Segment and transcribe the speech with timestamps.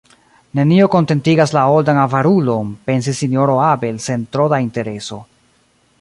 [0.59, 5.25] Nenio kontentigas la oldan avarulon, pensis Sinjoro Abel sen tro da intereso.